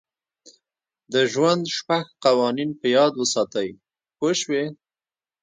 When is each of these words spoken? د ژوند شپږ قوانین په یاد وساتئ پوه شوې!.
د 1.13 1.15
ژوند 1.31 1.63
شپږ 1.77 2.05
قوانین 2.25 2.69
په 2.79 2.87
یاد 2.95 3.13
وساتئ 3.21 3.69
پوه 4.17 4.31
شوې!. 4.41 4.63